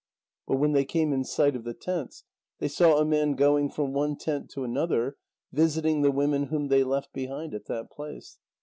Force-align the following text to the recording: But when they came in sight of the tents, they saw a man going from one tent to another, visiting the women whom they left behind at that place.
But 0.47 0.55
when 0.55 0.71
they 0.71 0.83
came 0.83 1.13
in 1.13 1.23
sight 1.23 1.55
of 1.55 1.63
the 1.63 1.75
tents, 1.75 2.23
they 2.57 2.67
saw 2.67 2.97
a 2.97 3.05
man 3.05 3.33
going 3.33 3.69
from 3.69 3.93
one 3.93 4.15
tent 4.17 4.49
to 4.49 4.63
another, 4.63 5.15
visiting 5.53 6.01
the 6.01 6.09
women 6.09 6.45
whom 6.45 6.69
they 6.69 6.83
left 6.83 7.13
behind 7.13 7.53
at 7.53 7.65
that 7.65 7.91
place. 7.91 8.39